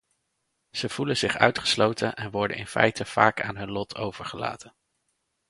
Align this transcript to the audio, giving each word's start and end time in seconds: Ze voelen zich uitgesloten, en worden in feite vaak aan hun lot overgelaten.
Ze 0.71 0.89
voelen 0.89 1.17
zich 1.17 1.37
uitgesloten, 1.37 2.13
en 2.15 2.31
worden 2.31 2.57
in 2.57 2.67
feite 2.67 3.05
vaak 3.05 3.41
aan 3.41 3.57
hun 3.57 3.71
lot 3.71 3.95
overgelaten. 3.97 4.73